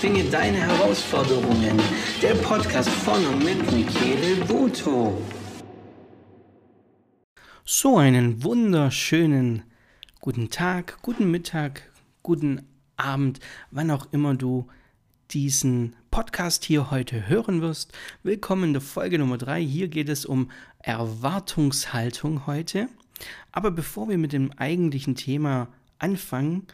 Bezwinge 0.00 0.24
deine 0.30 0.56
Herausforderungen. 0.56 1.78
Der 2.22 2.34
Podcast 2.36 2.88
von 2.88 3.22
und 3.26 3.44
mit 3.44 3.70
Michele 3.70 4.36
Buto. 4.46 5.20
So 7.66 7.98
einen 7.98 8.42
wunderschönen 8.42 9.62
guten 10.22 10.48
Tag, 10.48 11.02
guten 11.02 11.30
Mittag, 11.30 11.82
guten 12.22 12.62
Abend, 12.96 13.40
wann 13.70 13.90
auch 13.90 14.10
immer 14.10 14.34
du 14.34 14.68
diesen 15.32 15.94
Podcast 16.10 16.64
hier 16.64 16.90
heute 16.90 17.28
hören 17.28 17.60
wirst. 17.60 17.92
Willkommen 18.22 18.64
in 18.64 18.72
der 18.72 18.80
Folge 18.80 19.18
Nummer 19.18 19.36
3. 19.36 19.60
Hier 19.60 19.88
geht 19.88 20.08
es 20.08 20.24
um 20.24 20.50
Erwartungshaltung 20.78 22.46
heute. 22.46 22.88
Aber 23.52 23.70
bevor 23.70 24.08
wir 24.08 24.16
mit 24.16 24.32
dem 24.32 24.50
eigentlichen 24.52 25.14
Thema 25.14 25.68
anfangen, 25.98 26.66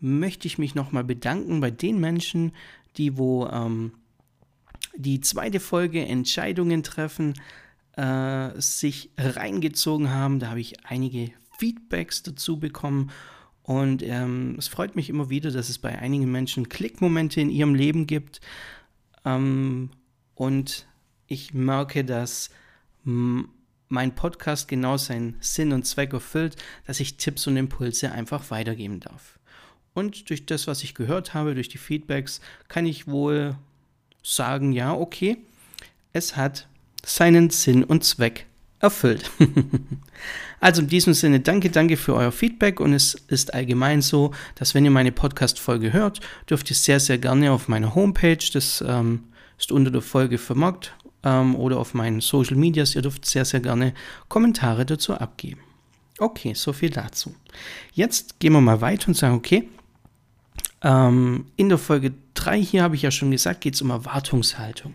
möchte 0.00 0.46
ich 0.46 0.58
mich 0.58 0.74
nochmal 0.74 1.04
bedanken 1.04 1.60
bei 1.60 1.70
den 1.70 2.00
Menschen, 2.00 2.52
die 2.96 3.16
wo 3.16 3.46
ähm, 3.46 3.92
die 4.96 5.20
zweite 5.20 5.60
Folge 5.60 6.04
Entscheidungen 6.04 6.82
treffen 6.82 7.34
äh, 7.96 8.50
sich 8.60 9.10
reingezogen 9.16 10.10
haben. 10.10 10.38
Da 10.38 10.50
habe 10.50 10.60
ich 10.60 10.84
einige 10.86 11.30
Feedbacks 11.58 12.22
dazu 12.22 12.58
bekommen 12.58 13.10
und 13.62 14.02
ähm, 14.02 14.54
es 14.58 14.68
freut 14.68 14.96
mich 14.96 15.10
immer 15.10 15.30
wieder, 15.30 15.50
dass 15.50 15.68
es 15.68 15.78
bei 15.78 15.98
einigen 15.98 16.30
Menschen 16.30 16.68
Klickmomente 16.68 17.40
in 17.40 17.50
ihrem 17.50 17.74
Leben 17.74 18.06
gibt 18.06 18.40
ähm, 19.24 19.90
und 20.34 20.86
ich 21.26 21.52
merke, 21.52 22.04
dass 22.04 22.50
mein 23.04 24.14
Podcast 24.14 24.68
genau 24.68 24.96
seinen 24.96 25.36
Sinn 25.40 25.72
und 25.72 25.86
Zweck 25.86 26.12
erfüllt, 26.12 26.56
dass 26.86 27.00
ich 27.00 27.16
Tipps 27.16 27.46
und 27.46 27.56
Impulse 27.56 28.12
einfach 28.12 28.50
weitergeben 28.50 29.00
darf. 29.00 29.37
Und 29.98 30.30
durch 30.30 30.46
das, 30.46 30.68
was 30.68 30.84
ich 30.84 30.94
gehört 30.94 31.34
habe, 31.34 31.54
durch 31.54 31.68
die 31.68 31.76
Feedbacks, 31.76 32.40
kann 32.68 32.86
ich 32.86 33.08
wohl 33.08 33.56
sagen, 34.22 34.70
ja, 34.70 34.94
okay, 34.94 35.38
es 36.12 36.36
hat 36.36 36.68
seinen 37.04 37.50
Sinn 37.50 37.82
und 37.82 38.04
Zweck 38.04 38.46
erfüllt. 38.78 39.28
also 40.60 40.82
in 40.82 40.88
diesem 40.88 41.14
Sinne, 41.14 41.40
danke, 41.40 41.70
danke 41.70 41.96
für 41.96 42.14
euer 42.14 42.30
Feedback 42.30 42.78
und 42.78 42.92
es 42.92 43.14
ist 43.26 43.54
allgemein 43.54 44.00
so, 44.00 44.30
dass 44.54 44.72
wenn 44.72 44.84
ihr 44.84 44.92
meine 44.92 45.10
Podcast-Folge 45.10 45.92
hört, 45.92 46.20
dürft 46.48 46.70
ihr 46.70 46.76
sehr, 46.76 47.00
sehr 47.00 47.18
gerne 47.18 47.50
auf 47.50 47.66
meiner 47.66 47.96
Homepage, 47.96 48.38
das 48.52 48.84
ähm, 48.86 49.24
ist 49.58 49.72
unter 49.72 49.90
der 49.90 50.02
Folge 50.02 50.38
vermerkt, 50.38 50.94
ähm, 51.24 51.56
oder 51.56 51.78
auf 51.78 51.92
meinen 51.92 52.20
Social 52.20 52.56
Medias. 52.56 52.94
Ihr 52.94 53.02
dürft 53.02 53.26
sehr, 53.26 53.44
sehr 53.44 53.58
gerne 53.58 53.94
Kommentare 54.28 54.86
dazu 54.86 55.14
abgeben. 55.14 55.62
Okay, 56.20 56.54
so 56.54 56.72
viel 56.72 56.90
dazu. 56.90 57.34
Jetzt 57.94 58.38
gehen 58.38 58.52
wir 58.52 58.60
mal 58.60 58.80
weiter 58.80 59.08
und 59.08 59.14
sagen, 59.14 59.34
okay, 59.34 59.68
ähm, 60.82 61.46
in 61.56 61.68
der 61.68 61.78
Folge 61.78 62.14
3 62.34 62.62
hier 62.62 62.82
habe 62.82 62.94
ich 62.94 63.02
ja 63.02 63.10
schon 63.10 63.30
gesagt, 63.30 63.60
geht 63.60 63.74
es 63.74 63.82
um 63.82 63.90
Erwartungshaltung. 63.90 64.94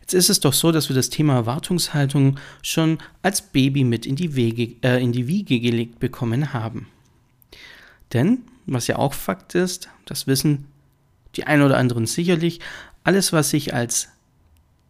Jetzt 0.00 0.14
ist 0.14 0.30
es 0.30 0.40
doch 0.40 0.52
so, 0.52 0.72
dass 0.72 0.88
wir 0.88 0.96
das 0.96 1.10
Thema 1.10 1.34
Erwartungshaltung 1.34 2.38
schon 2.62 2.98
als 3.22 3.42
Baby 3.42 3.84
mit 3.84 4.06
in 4.06 4.16
die, 4.16 4.34
Wege, 4.34 4.76
äh, 4.82 5.02
in 5.02 5.12
die 5.12 5.26
Wiege 5.26 5.60
gelegt 5.60 5.98
bekommen 5.98 6.52
haben. 6.52 6.88
Denn, 8.12 8.38
was 8.66 8.86
ja 8.86 8.96
auch 8.96 9.12
Fakt 9.12 9.54
ist, 9.54 9.88
das 10.06 10.26
wissen 10.26 10.66
die 11.36 11.44
ein 11.44 11.62
oder 11.62 11.76
anderen 11.76 12.06
sicherlich, 12.06 12.60
alles, 13.04 13.32
was 13.32 13.50
sich 13.50 13.74
als 13.74 14.08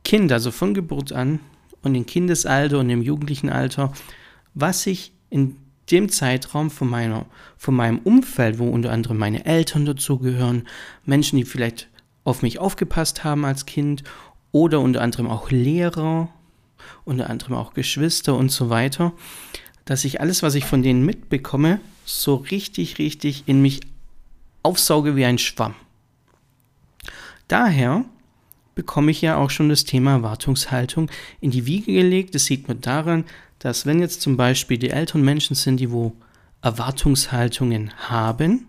Kind, 0.04 0.30
also 0.32 0.50
von 0.50 0.74
Geburt 0.74 1.12
an 1.12 1.40
und 1.82 1.94
im 1.94 2.06
Kindesalter 2.06 2.78
und 2.78 2.90
im 2.90 3.02
jugendlichen 3.02 3.50
Alter, 3.50 3.92
was 4.54 4.86
ich 4.86 5.12
in 5.30 5.56
dem 5.90 6.08
Zeitraum 6.08 6.70
von, 6.70 6.88
meiner, 6.88 7.26
von 7.56 7.74
meinem 7.74 7.98
Umfeld, 7.98 8.58
wo 8.58 8.68
unter 8.68 8.92
anderem 8.92 9.18
meine 9.18 9.44
Eltern 9.44 9.84
dazugehören, 9.84 10.66
Menschen, 11.04 11.36
die 11.36 11.44
vielleicht 11.44 11.88
auf 12.24 12.42
mich 12.42 12.58
aufgepasst 12.58 13.24
haben 13.24 13.44
als 13.44 13.66
Kind 13.66 14.04
oder 14.52 14.80
unter 14.80 15.00
anderem 15.00 15.28
auch 15.28 15.50
Lehrer, 15.50 16.28
unter 17.04 17.30
anderem 17.30 17.54
auch 17.54 17.74
Geschwister 17.74 18.36
und 18.36 18.50
so 18.50 18.70
weiter, 18.70 19.12
dass 19.84 20.04
ich 20.04 20.20
alles, 20.20 20.42
was 20.42 20.54
ich 20.54 20.64
von 20.64 20.82
denen 20.82 21.04
mitbekomme, 21.04 21.80
so 22.04 22.36
richtig, 22.36 22.98
richtig 22.98 23.44
in 23.46 23.62
mich 23.62 23.80
aufsauge 24.62 25.16
wie 25.16 25.24
ein 25.24 25.38
Schwamm. 25.38 25.74
Daher 27.48 28.04
bekomme 28.74 29.10
ich 29.10 29.22
ja 29.22 29.36
auch 29.36 29.50
schon 29.50 29.70
das 29.70 29.84
Thema 29.84 30.12
Erwartungshaltung 30.12 31.10
in 31.40 31.50
die 31.50 31.66
Wiege 31.66 31.92
gelegt. 31.92 32.34
Das 32.34 32.44
sieht 32.44 32.68
man 32.68 32.80
daran, 32.80 33.24
dass 33.58 33.86
wenn 33.86 34.00
jetzt 34.00 34.20
zum 34.20 34.36
Beispiel 34.36 34.78
die 34.78 34.90
Eltern 34.90 35.22
Menschen 35.22 35.54
sind, 35.54 35.78
die 35.78 35.90
wo 35.90 36.14
Erwartungshaltungen 36.62 37.92
haben, 38.08 38.66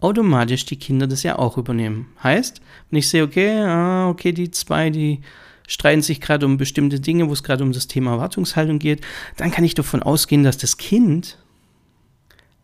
automatisch 0.00 0.66
die 0.66 0.78
Kinder 0.78 1.06
das 1.06 1.22
ja 1.22 1.38
auch 1.38 1.56
übernehmen. 1.56 2.08
Heißt, 2.22 2.60
wenn 2.90 2.98
ich 2.98 3.08
sehe, 3.08 3.24
okay, 3.24 3.60
ah, 3.62 4.08
okay, 4.08 4.32
die 4.32 4.50
zwei, 4.50 4.90
die 4.90 5.20
streiten 5.66 6.02
sich 6.02 6.20
gerade 6.20 6.46
um 6.46 6.56
bestimmte 6.58 7.00
Dinge, 7.00 7.28
wo 7.28 7.32
es 7.32 7.42
gerade 7.42 7.64
um 7.64 7.72
das 7.72 7.88
Thema 7.88 8.12
Erwartungshaltung 8.12 8.78
geht, 8.78 9.00
dann 9.36 9.50
kann 9.50 9.64
ich 9.64 9.74
davon 9.74 10.02
ausgehen, 10.02 10.44
dass 10.44 10.58
das 10.58 10.76
Kind 10.76 11.38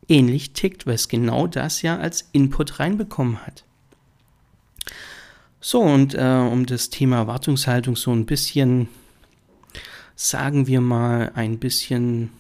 ähnlich 0.07 0.53
tickt, 0.53 0.87
weil 0.87 0.95
es 0.95 1.09
genau 1.09 1.47
das 1.47 1.83
ja 1.83 1.97
als 1.97 2.29
Input 2.33 2.79
reinbekommen 2.79 3.39
hat. 3.47 3.65
So, 5.63 5.81
und 5.81 6.15
äh, 6.15 6.49
um 6.51 6.67
das 6.67 6.91
Thema 6.91 7.17
Erwartungshaltung 7.19 7.97
so 7.97 8.11
ein 8.13 8.27
bisschen, 8.27 8.89
sagen 10.23 10.67
wir 10.67 10.83
mal, 10.83 11.33
ein 11.35 11.59
bisschen 11.59 12.31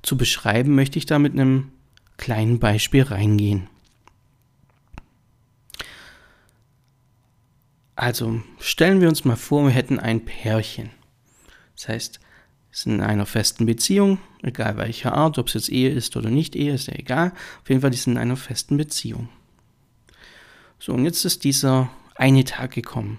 zu 0.00 0.16
beschreiben, 0.16 0.76
möchte 0.76 0.96
ich 0.96 1.06
da 1.06 1.18
mit 1.18 1.32
einem 1.32 1.72
kleinen 2.18 2.60
Beispiel 2.60 3.02
reingehen. 3.02 3.66
Also 7.96 8.42
stellen 8.60 9.00
wir 9.00 9.08
uns 9.08 9.24
mal 9.24 9.34
vor, 9.34 9.64
wir 9.64 9.72
hätten 9.72 9.98
ein 9.98 10.24
Pärchen. 10.24 10.90
Das 11.74 11.88
heißt, 11.88 12.20
sind 12.70 12.94
in 12.94 13.00
einer 13.00 13.26
festen 13.26 13.66
Beziehung, 13.66 14.18
egal 14.42 14.76
welcher 14.76 15.14
Art, 15.14 15.38
ob 15.38 15.48
es 15.48 15.54
jetzt 15.54 15.68
Ehe 15.68 15.90
ist 15.90 16.16
oder 16.16 16.30
nicht 16.30 16.54
Ehe, 16.54 16.74
ist 16.74 16.86
ja 16.86 16.94
egal. 16.94 17.32
Auf 17.62 17.68
jeden 17.70 17.80
Fall, 17.80 17.90
die 17.90 17.96
sind 17.96 18.12
in 18.12 18.18
einer 18.18 18.36
festen 18.36 18.76
Beziehung. 18.76 19.28
So, 20.78 20.94
und 20.94 21.04
jetzt 21.04 21.24
ist 21.24 21.42
dieser 21.42 21.90
eine 22.14 22.44
Tag 22.44 22.70
gekommen, 22.70 23.18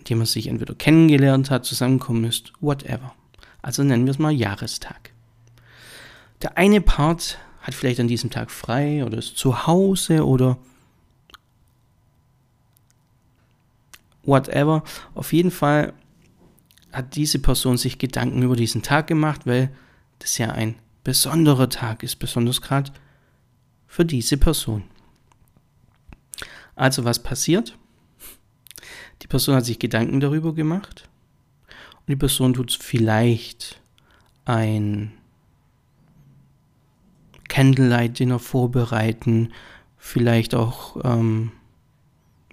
an 0.00 0.04
dem 0.04 0.18
man 0.18 0.26
sich 0.26 0.46
entweder 0.46 0.74
kennengelernt 0.74 1.50
hat, 1.50 1.66
zusammenkommen 1.66 2.24
ist, 2.24 2.52
whatever. 2.60 3.14
Also 3.60 3.82
nennen 3.82 4.06
wir 4.06 4.12
es 4.12 4.18
mal 4.18 4.32
Jahrestag. 4.32 5.12
Der 6.40 6.56
eine 6.56 6.80
Part 6.80 7.38
hat 7.60 7.74
vielleicht 7.74 8.00
an 8.00 8.08
diesem 8.08 8.30
Tag 8.30 8.50
frei 8.50 9.04
oder 9.04 9.18
ist 9.18 9.36
zu 9.36 9.66
Hause 9.66 10.26
oder 10.26 10.56
whatever. 14.22 14.82
Auf 15.14 15.34
jeden 15.34 15.50
Fall 15.50 15.92
hat 16.92 17.14
diese 17.14 17.38
Person 17.38 17.76
sich 17.76 17.98
Gedanken 17.98 18.42
über 18.42 18.56
diesen 18.56 18.80
Tag 18.80 19.06
gemacht, 19.06 19.42
weil 19.44 19.70
das 20.18 20.38
ja 20.38 20.48
ein 20.48 20.76
besonderer 21.04 21.68
Tag 21.68 22.02
ist, 22.02 22.16
besonders 22.16 22.62
gerade 22.62 22.90
für 23.86 24.06
diese 24.06 24.38
Person. 24.38 24.84
Also 26.74 27.04
was 27.04 27.22
passiert? 27.22 27.76
Die 29.22 29.26
Person 29.26 29.54
hat 29.54 29.64
sich 29.64 29.78
Gedanken 29.78 30.20
darüber 30.20 30.54
gemacht. 30.54 31.08
Und 31.68 32.08
die 32.08 32.16
Person 32.16 32.54
tut 32.54 32.72
vielleicht 32.72 33.80
ein 34.44 35.12
Candlelight-Dinner 37.48 38.38
vorbereiten, 38.38 39.52
vielleicht 39.98 40.54
auch 40.54 40.96
ähm, 41.04 41.52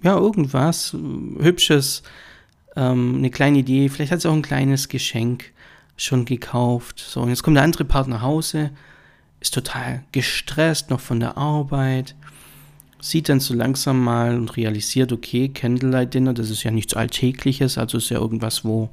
ja 0.02 0.16
irgendwas 0.16 0.92
hübsches, 0.92 2.02
ähm, 2.76 3.16
eine 3.16 3.30
kleine 3.30 3.58
Idee, 3.58 3.88
vielleicht 3.88 4.12
hat 4.12 4.20
sie 4.20 4.28
auch 4.28 4.34
ein 4.34 4.42
kleines 4.42 4.88
Geschenk 4.88 5.52
schon 5.96 6.24
gekauft. 6.24 6.98
So 6.98 7.22
und 7.22 7.30
jetzt 7.30 7.42
kommt 7.42 7.56
der 7.56 7.64
andere 7.64 7.84
Partner 7.84 8.16
nach 8.16 8.22
Hause, 8.22 8.70
ist 9.40 9.54
total 9.54 10.04
gestresst 10.12 10.90
noch 10.90 11.00
von 11.00 11.20
der 11.20 11.36
Arbeit 11.36 12.14
sieht 13.00 13.28
dann 13.28 13.40
so 13.40 13.54
langsam 13.54 14.02
mal 14.02 14.36
und 14.36 14.56
realisiert, 14.56 15.12
okay, 15.12 15.48
Candlelight 15.48 16.14
Dinner, 16.14 16.34
das 16.34 16.50
ist 16.50 16.64
ja 16.64 16.70
nichts 16.70 16.94
Alltägliches, 16.94 17.78
also 17.78 17.98
ist 17.98 18.10
ja 18.10 18.18
irgendwas, 18.18 18.64
wo 18.64 18.90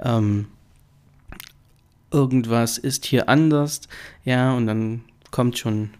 ähm, 0.00 0.46
irgendwas 2.10 2.78
ist 2.78 3.04
hier 3.04 3.28
anders, 3.28 3.82
ja, 4.24 4.52
und 4.52 4.66
dann 4.66 5.04
kommt 5.30 5.58
schon 5.58 5.90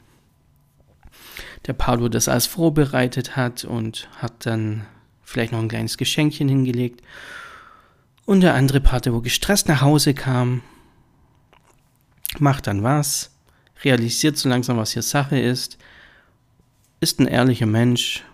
der 1.67 1.73
Part, 1.75 2.01
wo 2.01 2.09
das 2.09 2.29
alles 2.29 2.47
vorbereitet 2.47 3.37
hat 3.37 3.65
und 3.65 4.09
hat 4.17 4.47
dann 4.47 4.85
vielleicht 5.23 5.53
noch 5.53 5.61
ein 5.61 5.69
kleines 5.69 5.97
Geschenkchen 5.97 6.49
hingelegt. 6.49 7.03
Und 8.25 8.41
der 8.41 8.55
andere 8.55 8.81
Part, 8.81 9.07
der 9.07 9.15
wo 9.15 9.21
gestresst 9.21 9.69
nach 9.69 9.81
Hause 9.81 10.15
kam, 10.15 10.63
macht 12.39 12.67
dann 12.67 12.83
was, 12.83 13.31
realisiert 13.85 14.37
so 14.37 14.49
langsam, 14.49 14.77
was 14.77 14.93
hier 14.93 15.03
Sache 15.03 15.39
ist, 15.39 15.79
ist 17.03 17.19
ein 17.19 17.27
ehrlicher 17.27 17.67
Mensch 17.67 18.25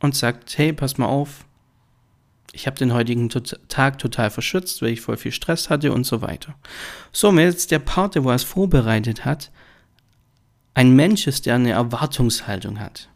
und 0.00 0.16
sagt, 0.16 0.58
hey, 0.58 0.72
pass 0.72 0.98
mal 0.98 1.06
auf, 1.06 1.46
ich 2.52 2.66
habe 2.66 2.76
den 2.76 2.92
heutigen 2.92 3.28
Tag 3.28 3.98
total 3.98 4.30
verschützt, 4.30 4.82
weil 4.82 4.90
ich 4.90 5.00
voll 5.00 5.16
viel 5.16 5.32
Stress 5.32 5.70
hatte 5.70 5.92
und 5.92 6.04
so 6.04 6.22
weiter. 6.22 6.54
So, 7.12 7.28
wenn 7.28 7.44
jetzt 7.44 7.70
der 7.70 7.78
Part, 7.78 8.14
der 8.14 8.24
wo 8.24 8.30
er 8.30 8.34
es 8.34 8.44
vorbereitet 8.44 9.24
hat, 9.24 9.50
ein 10.74 10.96
Mensch 10.96 11.26
ist, 11.26 11.46
der 11.46 11.54
eine 11.54 11.70
Erwartungshaltung 11.70 12.80
hat, 12.80 13.08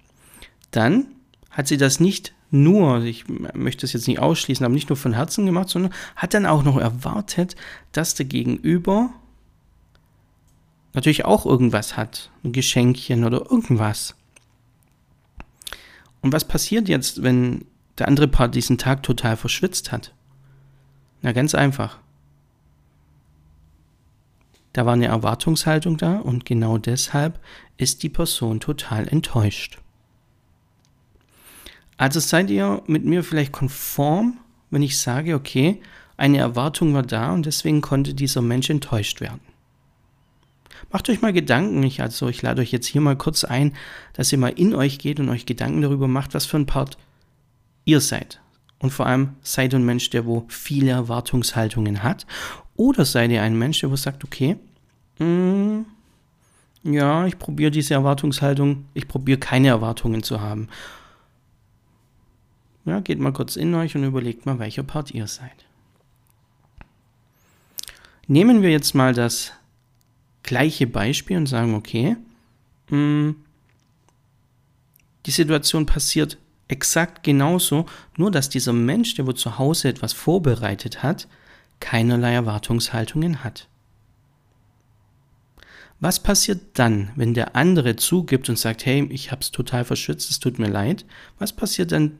dann 0.70 1.08
hat 1.50 1.66
sie 1.66 1.76
das 1.76 2.00
nicht 2.00 2.32
nur, 2.52 3.02
ich 3.02 3.24
möchte 3.28 3.86
es 3.86 3.92
jetzt 3.92 4.08
nicht 4.08 4.20
ausschließen, 4.20 4.64
aber 4.64 4.74
nicht 4.74 4.88
nur 4.88 4.96
von 4.96 5.14
Herzen 5.14 5.46
gemacht, 5.46 5.70
sondern 5.70 5.92
hat 6.16 6.34
dann 6.34 6.46
auch 6.46 6.62
noch 6.62 6.76
erwartet, 6.76 7.56
dass 7.92 8.14
der 8.14 8.26
Gegenüber 8.26 9.10
natürlich 10.92 11.24
auch 11.24 11.46
irgendwas 11.46 11.96
hat, 11.96 12.30
ein 12.44 12.52
Geschenkchen 12.52 13.24
oder 13.24 13.50
irgendwas. 13.50 14.14
Und 16.22 16.32
was 16.32 16.46
passiert 16.46 16.88
jetzt, 16.88 17.22
wenn 17.22 17.64
der 17.98 18.08
andere 18.08 18.28
Part 18.28 18.54
diesen 18.54 18.78
Tag 18.78 19.02
total 19.02 19.36
verschwitzt 19.36 19.92
hat? 19.92 20.14
Na, 21.22 21.32
ganz 21.32 21.54
einfach. 21.54 21.98
Da 24.72 24.86
war 24.86 24.92
eine 24.92 25.06
Erwartungshaltung 25.06 25.96
da 25.96 26.18
und 26.18 26.44
genau 26.44 26.78
deshalb 26.78 27.40
ist 27.76 28.02
die 28.02 28.08
Person 28.08 28.60
total 28.60 29.08
enttäuscht. 29.08 29.78
Also 31.96 32.20
seid 32.20 32.48
ihr 32.50 32.82
mit 32.86 33.04
mir 33.04 33.24
vielleicht 33.24 33.52
konform, 33.52 34.38
wenn 34.70 34.82
ich 34.82 34.98
sage, 34.98 35.34
okay, 35.34 35.82
eine 36.16 36.38
Erwartung 36.38 36.94
war 36.94 37.02
da 37.02 37.32
und 37.32 37.46
deswegen 37.46 37.80
konnte 37.80 38.14
dieser 38.14 38.42
Mensch 38.42 38.70
enttäuscht 38.70 39.20
werden. 39.20 39.40
Macht 40.92 41.08
euch 41.08 41.22
mal 41.22 41.32
Gedanken, 41.32 41.82
ich, 41.82 42.00
also 42.00 42.28
ich 42.28 42.42
lade 42.42 42.62
euch 42.62 42.72
jetzt 42.72 42.86
hier 42.86 43.00
mal 43.00 43.16
kurz 43.16 43.44
ein, 43.44 43.74
dass 44.12 44.32
ihr 44.32 44.38
mal 44.38 44.48
in 44.48 44.74
euch 44.74 44.98
geht 44.98 45.20
und 45.20 45.28
euch 45.28 45.46
Gedanken 45.46 45.82
darüber 45.82 46.08
macht, 46.08 46.34
was 46.34 46.46
für 46.46 46.56
ein 46.56 46.66
Part 46.66 46.98
ihr 47.84 48.00
seid. 48.00 48.40
Und 48.80 48.90
vor 48.90 49.06
allem 49.06 49.34
seid 49.42 49.72
ihr 49.72 49.78
ein 49.78 49.84
Mensch, 49.84 50.10
der 50.10 50.26
wo 50.26 50.44
viele 50.48 50.90
Erwartungshaltungen 50.90 52.02
hat. 52.02 52.26
Oder 52.76 53.04
seid 53.04 53.30
ihr 53.30 53.42
ein 53.42 53.58
Mensch, 53.58 53.80
der 53.80 53.90
wo 53.90 53.96
sagt, 53.96 54.24
okay, 54.24 54.56
mh, 55.18 55.26
mm, 55.26 55.86
ja, 56.82 57.26
ich 57.26 57.38
probiere 57.38 57.70
diese 57.70 57.94
Erwartungshaltung, 57.94 58.86
ich 58.94 59.06
probiere 59.06 59.38
keine 59.38 59.68
Erwartungen 59.68 60.22
zu 60.22 60.40
haben. 60.40 60.68
Ja, 62.86 63.00
geht 63.00 63.18
mal 63.18 63.32
kurz 63.32 63.56
in 63.56 63.74
euch 63.74 63.94
und 63.94 64.04
überlegt 64.04 64.46
mal, 64.46 64.58
welcher 64.58 64.82
Part 64.82 65.10
ihr 65.10 65.26
seid. 65.26 65.66
Nehmen 68.26 68.62
wir 68.62 68.70
jetzt 68.70 68.94
mal 68.94 69.12
das 69.12 69.52
gleiche 70.42 70.86
Beispiel 70.86 71.36
und 71.36 71.46
sagen, 71.46 71.74
okay, 71.74 72.16
mh, 72.90 72.96
mm, 72.98 73.36
die 75.26 75.30
Situation 75.30 75.86
passiert 75.86 76.38
exakt 76.68 77.22
genauso, 77.22 77.86
nur 78.16 78.30
dass 78.30 78.48
dieser 78.48 78.72
Mensch, 78.72 79.14
der 79.14 79.26
wo 79.26 79.32
zu 79.32 79.58
Hause 79.58 79.88
etwas 79.88 80.12
vorbereitet 80.12 81.02
hat, 81.02 81.28
keinerlei 81.80 82.32
Erwartungshaltungen 82.32 83.42
hat. 83.42 83.68
Was 85.98 86.20
passiert 86.20 86.60
dann, 86.74 87.10
wenn 87.16 87.34
der 87.34 87.56
andere 87.56 87.96
zugibt 87.96 88.48
und 88.48 88.58
sagt, 88.58 88.86
hey, 88.86 89.06
ich 89.10 89.30
habe 89.30 89.42
es 89.42 89.50
total 89.50 89.84
verschützt, 89.84 90.30
es 90.30 90.40
tut 90.40 90.58
mir 90.58 90.68
leid? 90.68 91.04
Was 91.38 91.52
passiert 91.52 91.92
dann 91.92 92.18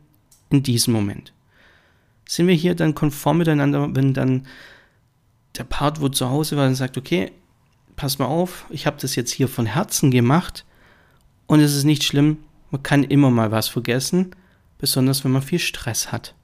in 0.51 0.63
diesem 0.63 0.93
Moment? 0.93 1.33
Sind 2.29 2.47
wir 2.47 2.55
hier 2.55 2.75
dann 2.75 2.95
konform 2.95 3.39
miteinander, 3.39 3.95
wenn 3.95 4.13
dann 4.13 4.47
der 5.57 5.65
Part, 5.65 6.01
wo 6.03 6.11
zu 6.11 6.29
Hause 6.29 6.57
war, 6.57 6.69
und 6.69 6.75
sagt, 6.75 6.99
okay, 6.99 7.33
pass 8.01 8.19
mal 8.19 8.25
auf, 8.25 8.65
ich 8.71 8.87
habe 8.87 8.97
das 8.99 9.15
jetzt 9.15 9.31
hier 9.31 9.47
von 9.47 9.67
Herzen 9.67 10.11
gemacht 10.11 10.65
und 11.47 11.61
es 11.61 11.77
ist 11.77 11.85
nicht 11.85 12.03
schlimm, 12.03 12.39
man 12.71 12.83
kann 12.83 13.05
immer 13.05 13.31
mal 13.31 13.51
was 13.51 13.69
vergessen, 13.69 14.35
besonders 14.79 15.23
wenn 15.23 15.33
man 15.33 15.43
viel 15.43 15.59
Stress 15.59 16.11
hat. 16.11 16.35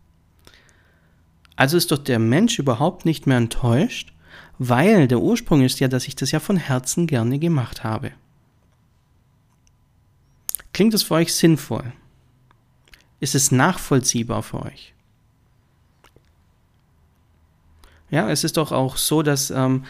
Also 1.56 1.78
ist 1.78 1.90
doch 1.92 1.96
der 1.96 2.18
Mensch 2.18 2.58
überhaupt 2.58 3.06
nicht 3.06 3.26
mehr 3.26 3.38
enttäuscht, 3.38 4.12
weil 4.58 5.08
der 5.08 5.20
Ursprung 5.20 5.62
ist 5.62 5.80
ja, 5.80 5.88
dass 5.88 6.06
ich 6.06 6.14
das 6.14 6.30
ja 6.30 6.40
von 6.40 6.58
Herzen 6.58 7.06
gerne 7.06 7.38
gemacht 7.38 7.84
habe. 7.84 8.12
Klingt 10.74 10.92
es 10.92 11.04
für 11.04 11.14
euch 11.14 11.32
sinnvoll? 11.32 11.90
Ist 13.18 13.34
es 13.34 13.50
nachvollziehbar 13.50 14.42
für 14.42 14.60
euch? 14.60 14.92
Ja, 18.10 18.28
es 18.30 18.44
ist 18.44 18.58
doch 18.58 18.72
auch 18.72 18.98
so, 18.98 19.22
dass 19.22 19.50
ähm, 19.50 19.84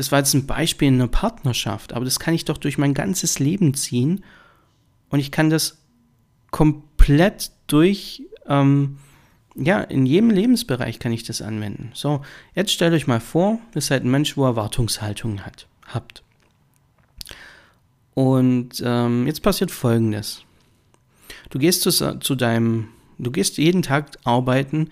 das 0.00 0.10
war 0.12 0.20
jetzt 0.20 0.32
ein 0.32 0.46
Beispiel 0.46 0.88
in 0.88 0.94
einer 0.94 1.08
Partnerschaft, 1.08 1.92
aber 1.92 2.06
das 2.06 2.18
kann 2.18 2.32
ich 2.32 2.46
doch 2.46 2.56
durch 2.56 2.78
mein 2.78 2.94
ganzes 2.94 3.38
Leben 3.38 3.74
ziehen 3.74 4.24
und 5.10 5.20
ich 5.20 5.30
kann 5.30 5.50
das 5.50 5.76
komplett 6.50 7.50
durch, 7.66 8.22
ähm, 8.46 8.96
ja, 9.54 9.82
in 9.82 10.06
jedem 10.06 10.30
Lebensbereich 10.30 11.00
kann 11.00 11.12
ich 11.12 11.24
das 11.24 11.42
anwenden. 11.42 11.90
So, 11.92 12.22
jetzt 12.54 12.72
stellt 12.72 12.94
euch 12.94 13.08
mal 13.08 13.20
vor, 13.20 13.60
ihr 13.74 13.82
seid 13.82 14.02
ein 14.02 14.10
Mensch, 14.10 14.38
wo 14.38 14.46
Erwartungshaltungen 14.46 15.44
hat, 15.44 15.66
habt. 15.86 16.22
Und 18.14 18.82
ähm, 18.82 19.26
jetzt 19.26 19.42
passiert 19.42 19.70
Folgendes. 19.70 20.44
Du 21.50 21.58
gehst 21.58 21.82
zu, 21.82 22.18
zu 22.20 22.34
deinem, 22.36 22.88
du 23.18 23.30
gehst 23.30 23.58
jeden 23.58 23.82
Tag 23.82 24.16
arbeiten, 24.24 24.88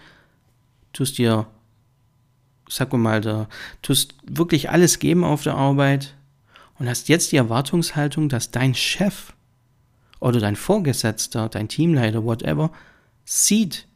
tust 0.93 1.17
dir 1.17 1.47
sag 2.69 2.93
mal, 2.93 3.21
da 3.21 3.49
tust 3.83 4.15
wirklich 4.25 4.71
alles 4.71 4.99
geben 4.99 5.25
auf 5.25 5.43
der 5.43 5.55
Arbeit 5.55 6.15
und 6.79 6.89
hast 6.89 7.09
jetzt 7.09 7.33
die 7.33 7.37
Erwartungshaltung, 7.37 8.29
dass 8.29 8.51
dein 8.51 8.75
Chef 8.75 9.33
oder 10.21 10.41
dein 10.41 10.57
Vorgesetzter, 10.57 11.49
dein 11.49 11.69
Teamleiter, 11.69 12.25
whatever, 12.25 12.71
sieht, 13.25 13.87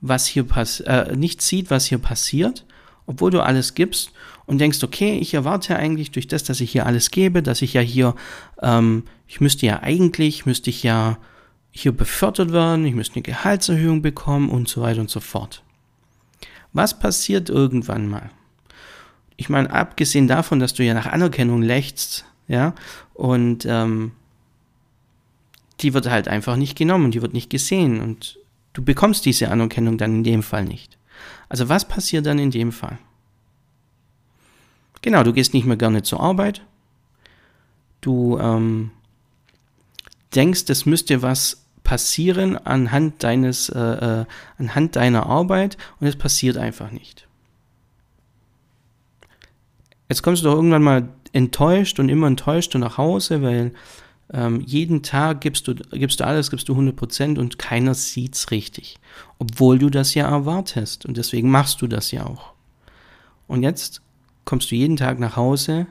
was 0.00 0.26
hier 0.26 0.44
passiert, 0.44 0.88
äh, 0.88 1.16
nicht 1.16 1.42
sieht, 1.42 1.70
was 1.70 1.86
hier 1.86 1.98
passiert, 1.98 2.64
obwohl 3.06 3.30
du 3.30 3.40
alles 3.40 3.74
gibst 3.74 4.12
und 4.46 4.58
denkst, 4.58 4.82
okay, 4.82 5.18
ich 5.18 5.34
erwarte 5.34 5.76
eigentlich 5.76 6.10
durch 6.10 6.26
das, 6.26 6.44
dass 6.44 6.60
ich 6.60 6.72
hier 6.72 6.86
alles 6.86 7.10
gebe, 7.10 7.42
dass 7.42 7.62
ich 7.62 7.74
ja 7.74 7.80
hier, 7.80 8.14
ähm, 8.62 9.04
ich 9.26 9.40
müsste 9.40 9.66
ja 9.66 9.82
eigentlich, 9.82 10.46
müsste 10.46 10.70
ich 10.70 10.82
ja 10.82 11.18
hier 11.70 11.92
befördert 11.92 12.52
werden, 12.52 12.84
ich 12.84 12.94
müsste 12.94 13.16
eine 13.16 13.22
Gehaltserhöhung 13.22 14.02
bekommen 14.02 14.48
und 14.48 14.68
so 14.68 14.80
weiter 14.82 15.00
und 15.00 15.10
so 15.10 15.20
fort. 15.20 15.62
Was 16.72 16.98
passiert 16.98 17.48
irgendwann 17.48 18.08
mal? 18.08 18.30
Ich 19.36 19.48
meine, 19.48 19.70
abgesehen 19.70 20.28
davon, 20.28 20.60
dass 20.60 20.74
du 20.74 20.84
ja 20.84 20.94
nach 20.94 21.06
Anerkennung 21.06 21.62
lächst, 21.62 22.24
ja, 22.46 22.74
und 23.14 23.64
ähm, 23.66 24.12
die 25.80 25.94
wird 25.94 26.10
halt 26.10 26.28
einfach 26.28 26.56
nicht 26.56 26.76
genommen, 26.76 27.10
die 27.10 27.22
wird 27.22 27.32
nicht 27.32 27.50
gesehen 27.50 28.00
und 28.00 28.38
du 28.72 28.84
bekommst 28.84 29.24
diese 29.24 29.50
Anerkennung 29.50 29.98
dann 29.98 30.16
in 30.16 30.24
dem 30.24 30.42
Fall 30.42 30.64
nicht. 30.64 30.98
Also 31.48 31.68
was 31.68 31.86
passiert 31.86 32.26
dann 32.26 32.38
in 32.38 32.50
dem 32.50 32.72
Fall? 32.72 32.98
Genau, 35.02 35.22
du 35.22 35.32
gehst 35.32 35.54
nicht 35.54 35.66
mehr 35.66 35.76
gerne 35.76 36.02
zur 36.02 36.20
Arbeit. 36.20 36.62
Du 38.00 38.38
ähm, 38.38 38.90
denkst, 40.34 40.64
es 40.68 40.86
müsste 40.86 41.22
was 41.22 41.64
passieren 41.90 42.56
anhand 42.56 43.24
deines, 43.24 43.68
äh, 43.68 43.80
äh, 43.80 44.24
anhand 44.58 44.94
deiner 44.94 45.26
Arbeit 45.26 45.76
und 45.98 46.06
es 46.06 46.14
passiert 46.14 46.56
einfach 46.56 46.92
nicht. 46.92 47.26
Jetzt 50.08 50.22
kommst 50.22 50.44
du 50.44 50.46
doch 50.46 50.54
irgendwann 50.54 50.84
mal 50.84 51.08
enttäuscht 51.32 51.98
und 51.98 52.08
immer 52.08 52.28
enttäuscht 52.28 52.76
nach 52.76 52.96
Hause, 52.96 53.42
weil 53.42 53.72
ähm, 54.32 54.60
jeden 54.60 55.02
Tag 55.02 55.40
gibst 55.40 55.66
du, 55.66 55.74
gibst 55.74 56.20
du 56.20 56.26
alles, 56.26 56.52
gibst 56.52 56.68
du 56.68 56.74
100% 56.78 57.40
und 57.40 57.58
keiner 57.58 57.94
sieht 57.94 58.36
es 58.36 58.52
richtig. 58.52 59.00
Obwohl 59.40 59.80
du 59.80 59.90
das 59.90 60.14
ja 60.14 60.28
erwartest 60.28 61.06
und 61.06 61.16
deswegen 61.16 61.50
machst 61.50 61.82
du 61.82 61.88
das 61.88 62.12
ja 62.12 62.24
auch. 62.24 62.52
Und 63.48 63.64
jetzt 63.64 64.00
kommst 64.44 64.70
du 64.70 64.76
jeden 64.76 64.96
Tag 64.96 65.18
nach 65.18 65.34
Hause 65.34 65.88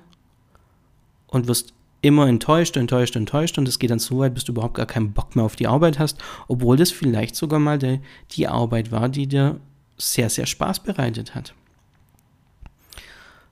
und 1.27 1.49
wirst 1.49 1.73
immer 2.01 2.27
enttäuscht, 2.27 2.77
enttäuscht, 2.77 3.15
enttäuscht 3.15 3.57
und 3.57 3.67
es 3.67 3.79
geht 3.79 3.91
dann 3.91 3.99
so 3.99 4.19
weit, 4.19 4.33
bis 4.33 4.45
du 4.45 4.53
überhaupt 4.53 4.75
gar 4.75 4.85
keinen 4.85 5.11
Bock 5.11 5.35
mehr 5.35 5.45
auf 5.45 5.55
die 5.55 5.67
Arbeit 5.67 5.99
hast, 5.99 6.17
obwohl 6.47 6.77
das 6.77 6.91
vielleicht 6.91 7.35
sogar 7.35 7.59
mal 7.59 7.77
die, 7.77 7.99
die 8.31 8.47
Arbeit 8.47 8.91
war, 8.91 9.09
die 9.09 9.27
dir 9.27 9.59
sehr, 9.97 10.29
sehr 10.29 10.45
Spaß 10.45 10.81
bereitet 10.81 11.35
hat. 11.35 11.53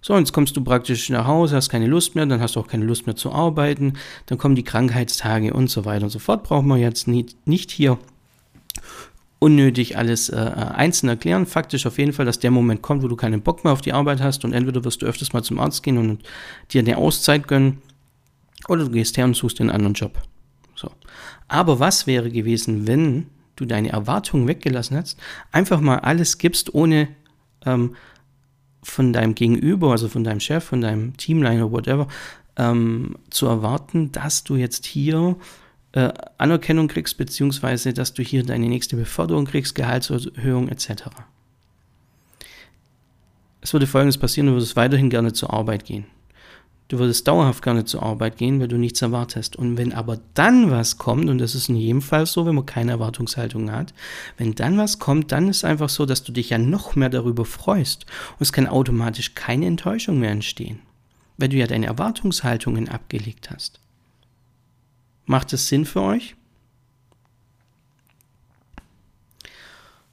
So, 0.01 0.17
jetzt 0.17 0.31
kommst 0.31 0.55
du 0.55 0.63
praktisch 0.63 1.09
nach 1.09 1.27
Hause, 1.27 1.57
hast 1.57 1.69
keine 1.69 1.87
Lust 1.87 2.15
mehr, 2.15 2.25
dann 2.25 2.39
hast 2.39 2.55
du 2.55 2.61
auch 2.61 2.67
keine 2.67 2.85
Lust 2.85 3.07
mehr 3.07 3.17
zu 3.17 3.31
arbeiten, 3.31 3.93
dann 4.27 4.37
kommen 4.37 4.55
die 4.55 4.63
Krankheitstage 4.63 5.53
und 5.53 5.69
so 5.69 5.83
weiter 5.83 6.05
und 6.05 6.11
so 6.11 6.19
fort. 6.19 6.43
Brauchen 6.43 6.67
wir 6.67 6.77
jetzt 6.77 7.07
nicht, 7.07 7.35
nicht 7.45 7.71
hier 7.71 7.97
unnötig 9.39 9.97
alles 9.97 10.29
äh, 10.29 10.35
einzeln 10.35 11.09
erklären. 11.09 11.45
Faktisch 11.45 11.85
auf 11.85 11.97
jeden 11.97 12.13
Fall, 12.13 12.25
dass 12.25 12.39
der 12.39 12.51
Moment 12.51 12.81
kommt, 12.81 13.03
wo 13.03 13.07
du 13.07 13.15
keinen 13.15 13.41
Bock 13.41 13.63
mehr 13.63 13.73
auf 13.73 13.81
die 13.81 13.93
Arbeit 13.93 14.21
hast 14.21 14.45
und 14.45 14.53
entweder 14.53 14.83
wirst 14.83 15.01
du 15.01 15.05
öfters 15.05 15.33
mal 15.33 15.43
zum 15.43 15.59
Arzt 15.59 15.83
gehen 15.83 15.97
und 15.97 16.23
dir 16.71 16.79
eine 16.79 16.97
Auszeit 16.97 17.47
gönnen 17.47 17.81
oder 18.67 18.86
du 18.86 18.91
gehst 18.91 19.17
her 19.17 19.25
und 19.25 19.36
suchst 19.36 19.62
einen 19.62 19.69
anderen 19.69 19.93
Job. 19.93 20.21
So. 20.75 20.91
Aber 21.47 21.79
was 21.79 22.07
wäre 22.07 22.29
gewesen, 22.29 22.88
wenn 22.88 23.27
du 23.55 23.65
deine 23.65 23.89
Erwartungen 23.89 24.47
weggelassen 24.47 24.95
hättest, 24.95 25.19
einfach 25.51 25.81
mal 25.81 26.00
alles 26.00 26.38
gibst, 26.38 26.74
ohne 26.74 27.07
ähm, 27.65 27.95
von 28.83 29.13
deinem 29.13 29.36
Gegenüber, 29.36 29.91
also 29.91 30.07
von 30.07 30.24
deinem 30.24 30.39
Chef, 30.39 30.63
von 30.63 30.81
deinem 30.81 31.17
Teamliner, 31.17 31.71
whatever, 31.71 32.07
ähm, 32.55 33.15
zu 33.29 33.47
erwarten, 33.47 34.12
dass 34.12 34.43
du 34.43 34.55
jetzt 34.55 34.86
hier 34.86 35.36
äh, 35.93 36.12
Anerkennung 36.38 36.88
kriegst, 36.88 37.17
beziehungsweise 37.17 37.93
dass 37.93 38.13
du 38.13 38.24
hier 38.24 38.43
deine 38.43 38.67
nächste 38.67 38.95
Beförderung 38.95 39.45
kriegst, 39.45 39.75
Gehaltserhöhung 39.75 40.69
etc. 40.69 41.05
Es 43.62 43.74
würde 43.74 43.88
folgendes 43.88 44.17
passieren, 44.17 44.47
du 44.47 44.53
würdest 44.53 44.75
weiterhin 44.75 45.09
gerne 45.09 45.33
zur 45.33 45.53
Arbeit 45.53 45.86
gehen. 45.86 46.05
Du 46.88 47.00
würdest 47.00 47.27
dauerhaft 47.27 47.63
gerne 47.63 47.84
zur 47.84 48.01
Arbeit 48.03 48.38
gehen, 48.38 48.62
weil 48.62 48.70
du 48.70 48.77
nichts 48.77 49.01
erwartest. 49.01 49.58
Und 49.58 49.77
wenn 49.77 49.91
aber 49.91 50.20
dann 50.36 50.72
was 50.72 50.98
kommt, 50.98 51.29
und 51.29 51.38
das 51.38 51.53
ist 51.53 51.67
in 51.67 51.75
jedem 51.75 52.01
Fall 52.01 52.25
so, 52.25 52.46
wenn 52.46 52.56
man 52.56 52.65
keine 52.65 52.91
Erwartungshaltung 52.91 53.72
hat, 53.72 53.94
wenn 54.38 54.56
dann 54.56 54.77
was 54.77 54.98
kommt, 54.98 55.34
dann 55.34 55.50
ist 55.50 55.58
es 55.58 55.63
einfach 55.65 55.89
so, 55.89 56.06
dass 56.06 56.24
du 56.24 56.32
dich 56.32 56.50
ja 56.50 56.58
noch 56.58 56.96
mehr 56.96 57.10
darüber 57.10 57.44
freust. 57.44 58.06
Und 58.32 58.41
es 58.41 58.53
kann 58.53 58.67
automatisch 58.67 59.36
keine 59.36 59.65
Enttäuschung 59.65 60.20
mehr 60.20 60.32
entstehen, 60.32 60.79
weil 61.38 61.50
du 61.50 61.58
ja 61.58 61.67
deine 61.67 61.88
Erwartungshaltungen 61.88 62.88
abgelegt 62.88 63.51
hast. 63.51 63.82
Macht 65.25 65.51
es 65.51 65.67
Sinn 65.67 65.84
für 65.84 66.01
euch? 66.01 66.38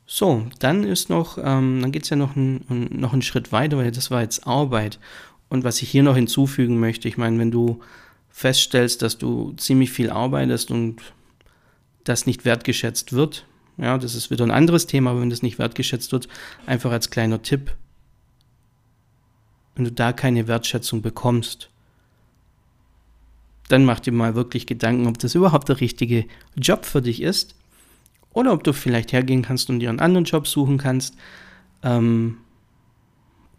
So, 0.06 0.46
dann 0.58 0.84
ist 0.84 1.08
noch, 1.08 1.38
ähm, 1.38 1.80
dann 1.80 1.92
geht 1.92 2.02
es 2.02 2.10
ja 2.10 2.16
noch, 2.16 2.36
ein, 2.36 2.64
noch 2.90 3.12
einen 3.12 3.22
Schritt 3.22 3.52
weiter, 3.52 3.78
weil 3.78 3.90
das 3.90 4.10
war 4.10 4.22
jetzt 4.22 4.46
Arbeit. 4.46 4.98
Und 5.48 5.64
was 5.64 5.82
ich 5.82 5.90
hier 5.90 6.02
noch 6.02 6.16
hinzufügen 6.16 6.80
möchte, 6.80 7.08
ich 7.08 7.16
meine, 7.16 7.38
wenn 7.38 7.50
du 7.50 7.80
feststellst, 8.30 9.02
dass 9.02 9.18
du 9.18 9.52
ziemlich 9.56 9.92
viel 9.92 10.10
arbeitest 10.10 10.70
und 10.70 11.00
das 12.04 12.26
nicht 12.26 12.44
wertgeschätzt 12.44 13.12
wird, 13.12 13.46
ja, 13.76 13.98
das 13.98 14.14
ist 14.14 14.30
wieder 14.30 14.44
ein 14.44 14.50
anderes 14.50 14.86
Thema, 14.86 15.10
aber 15.10 15.20
wenn 15.20 15.30
das 15.30 15.42
nicht 15.42 15.58
wertgeschätzt 15.58 16.12
wird, 16.12 16.28
einfach 16.66 16.90
als 16.90 17.10
kleiner 17.10 17.42
Tipp, 17.42 17.74
wenn 19.74 19.84
du 19.84 19.92
da 19.92 20.12
keine 20.12 20.46
Wertschätzung 20.46 21.02
bekommst, 21.02 21.70
dann 23.68 23.84
mach 23.84 24.00
dir 24.00 24.12
mal 24.12 24.34
wirklich 24.34 24.66
Gedanken, 24.66 25.06
ob 25.06 25.18
das 25.18 25.34
überhaupt 25.34 25.68
der 25.68 25.80
richtige 25.80 26.26
Job 26.56 26.84
für 26.84 27.02
dich 27.02 27.22
ist 27.22 27.54
oder 28.32 28.52
ob 28.52 28.62
du 28.62 28.72
vielleicht 28.72 29.12
hergehen 29.12 29.42
kannst 29.42 29.70
und 29.70 29.80
dir 29.80 29.88
einen 29.88 30.00
anderen 30.00 30.24
Job 30.24 30.46
suchen 30.46 30.78
kannst. 30.78 31.16
Ähm, 31.82 32.38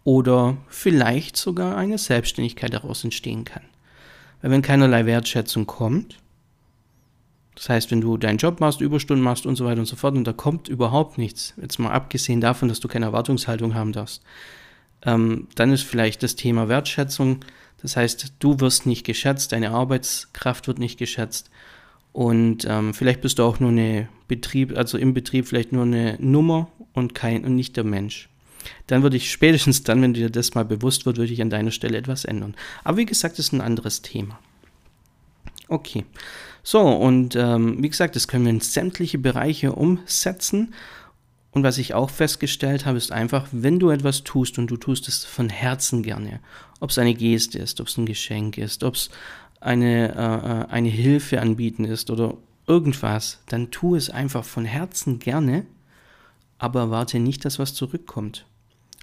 oder 0.06 0.56
vielleicht 0.68 1.36
sogar 1.36 1.76
eine 1.76 1.98
Selbstständigkeit 1.98 2.72
daraus 2.72 3.02
entstehen 3.02 3.44
kann. 3.44 3.64
Weil 4.40 4.52
wenn 4.52 4.62
keinerlei 4.62 5.04
Wertschätzung 5.04 5.66
kommt, 5.66 6.18
das 7.56 7.68
heißt, 7.68 7.90
wenn 7.90 8.00
du 8.00 8.16
deinen 8.16 8.38
Job 8.38 8.60
machst, 8.60 8.80
Überstunden 8.80 9.24
machst 9.24 9.46
und 9.46 9.56
so 9.56 9.64
weiter 9.64 9.80
und 9.80 9.86
so 9.86 9.96
fort 9.96 10.14
und 10.14 10.24
da 10.24 10.32
kommt 10.32 10.68
überhaupt 10.68 11.18
nichts, 11.18 11.54
jetzt 11.60 11.80
mal 11.80 11.90
abgesehen 11.90 12.40
davon, 12.40 12.68
dass 12.68 12.78
du 12.78 12.86
keine 12.86 13.06
Erwartungshaltung 13.06 13.74
haben 13.74 13.90
darfst, 13.90 14.22
ähm, 15.02 15.48
dann 15.56 15.72
ist 15.72 15.82
vielleicht 15.82 16.22
das 16.22 16.36
Thema 16.36 16.68
Wertschätzung, 16.68 17.40
das 17.82 17.96
heißt, 17.96 18.34
du 18.38 18.60
wirst 18.60 18.86
nicht 18.86 19.04
geschätzt, 19.04 19.50
deine 19.50 19.72
Arbeitskraft 19.72 20.68
wird 20.68 20.78
nicht 20.78 21.00
geschätzt 21.00 21.50
und 22.12 22.64
ähm, 22.68 22.94
vielleicht 22.94 23.22
bist 23.22 23.40
du 23.40 23.42
auch 23.42 23.58
nur 23.58 23.70
eine 23.70 24.08
Betrieb, 24.28 24.78
also 24.78 24.98
im 24.98 25.14
Betrieb 25.14 25.48
vielleicht 25.48 25.72
nur 25.72 25.82
eine 25.82 26.16
Nummer 26.20 26.70
und 26.92 27.16
kein 27.16 27.44
und 27.44 27.56
nicht 27.56 27.76
der 27.76 27.82
Mensch 27.82 28.28
dann 28.86 29.02
würde 29.02 29.16
ich 29.16 29.30
spätestens 29.30 29.82
dann, 29.82 30.02
wenn 30.02 30.14
dir 30.14 30.30
das 30.30 30.54
mal 30.54 30.64
bewusst 30.64 31.06
wird, 31.06 31.16
würde 31.16 31.32
ich 31.32 31.42
an 31.42 31.50
deiner 31.50 31.70
Stelle 31.70 31.98
etwas 31.98 32.24
ändern. 32.24 32.54
Aber 32.84 32.96
wie 32.96 33.06
gesagt, 33.06 33.38
das 33.38 33.46
ist 33.46 33.52
ein 33.52 33.60
anderes 33.60 34.02
Thema. 34.02 34.38
Okay. 35.68 36.04
So, 36.62 36.80
und 36.80 37.36
ähm, 37.36 37.82
wie 37.82 37.88
gesagt, 37.88 38.16
das 38.16 38.28
können 38.28 38.44
wir 38.44 38.50
in 38.50 38.60
sämtliche 38.60 39.18
Bereiche 39.18 39.72
umsetzen. 39.72 40.74
Und 41.52 41.62
was 41.62 41.78
ich 41.78 41.94
auch 41.94 42.10
festgestellt 42.10 42.84
habe, 42.84 42.98
ist 42.98 43.12
einfach, 43.12 43.46
wenn 43.50 43.78
du 43.78 43.90
etwas 43.90 44.24
tust 44.24 44.58
und 44.58 44.70
du 44.70 44.76
tust 44.76 45.08
es 45.08 45.24
von 45.24 45.48
Herzen 45.48 46.02
gerne, 46.02 46.40
ob 46.80 46.90
es 46.90 46.98
eine 46.98 47.14
Geste 47.14 47.58
ist, 47.58 47.80
ob 47.80 47.86
es 47.86 47.96
ein 47.96 48.04
Geschenk 48.04 48.58
ist, 48.58 48.84
ob 48.84 48.94
es 48.94 49.10
eine, 49.60 50.14
äh, 50.14 50.18
äh, 50.18 50.72
eine 50.72 50.88
Hilfe 50.88 51.40
anbieten 51.40 51.84
ist 51.84 52.10
oder 52.10 52.36
irgendwas, 52.66 53.40
dann 53.46 53.70
tu 53.70 53.94
es 53.96 54.10
einfach 54.10 54.44
von 54.44 54.64
Herzen 54.64 55.18
gerne, 55.18 55.64
aber 56.58 56.80
erwarte 56.80 57.20
nicht, 57.20 57.44
dass 57.44 57.58
was 57.58 57.74
zurückkommt. 57.74 58.44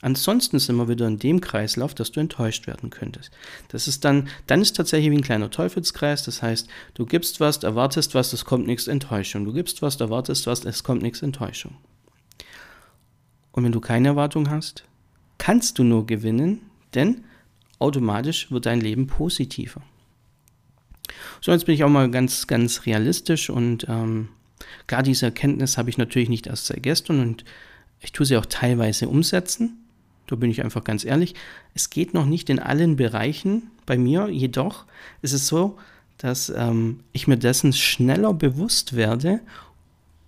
Ansonsten 0.03 0.59
sind 0.59 0.75
wir 0.75 0.89
wieder 0.89 1.07
in 1.07 1.17
dem 1.17 1.39
Kreislauf, 1.39 1.95
dass 1.95 2.11
du 2.11 2.19
enttäuscht 2.19 2.67
werden 2.67 2.89
könntest. 2.89 3.31
Das 3.69 3.87
ist 3.87 4.03
dann, 4.03 4.27
dann 4.47 4.61
ist 4.61 4.75
tatsächlich 4.75 5.11
wie 5.11 5.15
ein 5.15 5.23
kleiner 5.23 5.49
Teufelskreis. 5.49 6.23
Das 6.23 6.41
heißt, 6.41 6.67
du 6.93 7.05
gibst 7.05 7.39
was, 7.39 7.63
erwartest 7.63 8.13
was, 8.13 8.33
es 8.33 8.43
kommt 8.43 8.67
nichts, 8.67 8.87
Enttäuschung. 8.87 9.45
Du 9.45 9.53
gibst 9.53 9.81
was, 9.81 9.95
erwartest 10.01 10.45
was, 10.45 10.65
es 10.65 10.83
kommt 10.83 11.03
nichts, 11.03 11.21
Enttäuschung. 11.21 11.77
Und 13.53 13.63
wenn 13.63 13.71
du 13.71 13.79
keine 13.79 14.09
Erwartung 14.09 14.49
hast, 14.49 14.83
kannst 15.37 15.79
du 15.79 15.85
nur 15.85 16.05
gewinnen, 16.05 16.63
denn 16.93 17.23
automatisch 17.79 18.51
wird 18.51 18.65
dein 18.65 18.81
Leben 18.81 19.07
positiver. 19.07 19.81
So, 21.39 21.53
jetzt 21.53 21.65
bin 21.65 21.75
ich 21.75 21.85
auch 21.85 21.89
mal 21.89 22.11
ganz, 22.11 22.47
ganz 22.47 22.85
realistisch 22.85 23.49
und 23.49 23.85
ähm, 23.87 24.27
klar, 24.85 25.01
diese 25.01 25.27
Erkenntnis 25.27 25.77
habe 25.77 25.89
ich 25.89 25.97
natürlich 25.97 26.27
nicht 26.27 26.47
erst 26.47 26.65
seit 26.65 26.83
gestern 26.83 27.21
und 27.21 27.45
ich 28.01 28.11
tue 28.11 28.25
sie 28.25 28.35
auch 28.35 28.45
teilweise 28.45 29.07
umsetzen. 29.07 29.79
Da 30.33 30.37
bin 30.37 30.49
ich 30.49 30.63
einfach 30.63 30.83
ganz 30.83 31.05
ehrlich. 31.05 31.35
Es 31.75 31.91
geht 31.91 32.15
noch 32.15 32.25
nicht 32.25 32.49
in 32.49 32.57
allen 32.57 32.95
Bereichen 32.95 33.69
bei 33.85 33.99
mir, 33.99 34.29
jedoch 34.29 34.85
ist 35.21 35.31
es 35.31 35.45
so, 35.45 35.77
dass 36.17 36.49
ähm, 36.49 37.01
ich 37.11 37.27
mir 37.27 37.37
dessen 37.37 37.71
schneller 37.71 38.33
bewusst 38.33 38.95
werde 38.95 39.41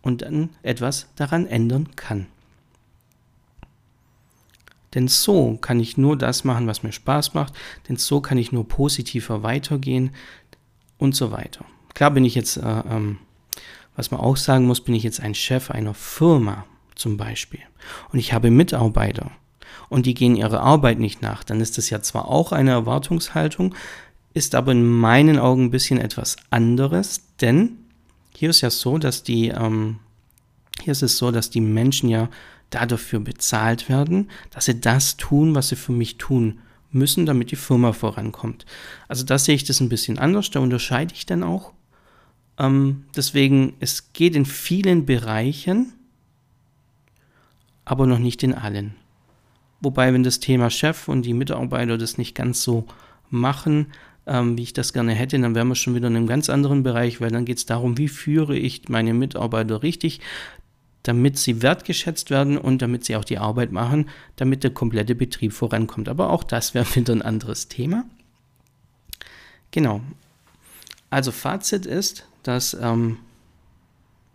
und 0.03 0.21
dann 0.21 0.51
etwas 0.61 1.07
daran 1.15 1.47
ändern 1.47 1.95
kann. 1.95 2.27
Denn 4.93 5.07
so 5.07 5.57
kann 5.57 5.79
ich 5.79 5.97
nur 5.97 6.15
das 6.15 6.43
machen, 6.43 6.67
was 6.67 6.83
mir 6.83 6.91
Spaß 6.91 7.33
macht, 7.33 7.55
denn 7.89 7.97
so 7.97 8.21
kann 8.21 8.37
ich 8.37 8.51
nur 8.51 8.67
positiver 8.67 9.41
weitergehen 9.41 10.11
und 10.99 11.15
so 11.15 11.31
weiter. 11.31 11.65
Klar 11.95 12.11
bin 12.11 12.25
ich 12.25 12.35
jetzt, 12.35 12.57
äh, 12.57 12.61
ähm, 12.61 13.17
was 13.95 14.11
man 14.11 14.19
auch 14.19 14.37
sagen 14.37 14.67
muss, 14.67 14.81
bin 14.81 14.93
ich 14.93 15.01
jetzt 15.01 15.19
ein 15.19 15.33
Chef 15.33 15.71
einer 15.71 15.95
Firma 15.95 16.63
zum 16.93 17.17
Beispiel 17.17 17.61
und 18.11 18.19
ich 18.19 18.33
habe 18.33 18.51
Mitarbeiter 18.51 19.31
und 19.89 20.05
die 20.05 20.13
gehen 20.13 20.35
ihrer 20.35 20.61
Arbeit 20.61 20.99
nicht 20.99 21.21
nach, 21.21 21.43
dann 21.43 21.61
ist 21.61 21.77
das 21.77 21.89
ja 21.89 22.01
zwar 22.01 22.27
auch 22.27 22.51
eine 22.51 22.71
Erwartungshaltung, 22.71 23.75
ist 24.33 24.55
aber 24.55 24.73
in 24.73 24.85
meinen 24.85 25.39
Augen 25.39 25.65
ein 25.65 25.71
bisschen 25.71 25.99
etwas 25.99 26.35
anderes, 26.49 27.21
denn 27.41 27.77
hier 28.35 28.49
ist 28.49 28.61
ja 28.61 28.69
so, 28.69 28.97
dass 28.97 29.23
die, 29.23 29.47
ähm, 29.47 29.99
hier 30.81 30.91
ist 30.91 31.03
es 31.03 31.17
so, 31.17 31.31
dass 31.31 31.49
die 31.49 31.61
Menschen 31.61 32.09
ja 32.09 32.29
dafür 32.69 33.21
bezahlt 33.21 33.87
werden, 33.87 34.29
dass 34.51 34.65
sie 34.65 34.81
das 34.81 35.17
tun, 35.17 35.55
was 35.55 35.69
sie 35.69 35.77
für 35.77 35.93
mich 35.93 36.17
tun 36.17 36.59
müssen, 36.91 37.25
damit 37.25 37.51
die 37.51 37.55
Firma 37.55 37.93
vorankommt. 37.93 38.65
Also 39.07 39.23
da 39.23 39.37
sehe 39.37 39.55
ich 39.55 39.63
das 39.63 39.79
ein 39.79 39.89
bisschen 39.89 40.17
anders, 40.17 40.51
da 40.51 40.59
unterscheide 40.59 41.13
ich 41.13 41.25
dann 41.25 41.43
auch. 41.43 41.73
Ähm, 42.57 43.05
deswegen, 43.15 43.75
es 43.79 44.13
geht 44.13 44.35
in 44.35 44.45
vielen 44.45 45.05
Bereichen, 45.05 45.93
aber 47.83 48.07
noch 48.07 48.19
nicht 48.19 48.43
in 48.43 48.53
allen. 48.53 48.95
Wobei, 49.85 50.11
wenn 50.13 50.23
das 50.23 50.39
Thema 50.39 50.71
Chef 50.71 51.07
und 51.07 51.21
die 51.21 51.35
Mitarbeiter 51.35 51.99
das 51.99 52.17
nicht 52.17 52.33
ganz 52.33 52.63
so 52.63 52.87
machen, 53.29 53.93
ähm, 54.25 54.57
wie 54.57 54.63
ich 54.63 54.73
das 54.73 54.93
gerne 54.93 55.13
hätte, 55.13 55.39
dann 55.39 55.53
wären 55.53 55.67
wir 55.67 55.75
schon 55.75 55.93
wieder 55.93 56.07
in 56.07 56.15
einem 56.15 56.25
ganz 56.25 56.49
anderen 56.49 56.81
Bereich, 56.81 57.21
weil 57.21 57.29
dann 57.29 57.45
geht 57.45 57.59
es 57.59 57.67
darum, 57.67 57.95
wie 57.99 58.07
führe 58.07 58.57
ich 58.57 58.89
meine 58.89 59.13
Mitarbeiter 59.13 59.83
richtig, 59.83 60.21
damit 61.03 61.37
sie 61.37 61.61
wertgeschätzt 61.61 62.31
werden 62.31 62.57
und 62.57 62.81
damit 62.81 63.05
sie 63.05 63.15
auch 63.15 63.23
die 63.23 63.37
Arbeit 63.37 63.71
machen, 63.71 64.09
damit 64.37 64.63
der 64.63 64.71
komplette 64.71 65.13
Betrieb 65.13 65.53
vorankommt. 65.53 66.09
Aber 66.09 66.31
auch 66.31 66.43
das 66.43 66.73
wäre 66.73 66.87
wieder 66.95 67.13
ein 67.13 67.21
anderes 67.21 67.67
Thema. 67.67 68.05
Genau. 69.69 70.01
Also 71.11 71.31
Fazit 71.31 71.85
ist, 71.85 72.25
dass 72.41 72.73
ähm, 72.73 73.19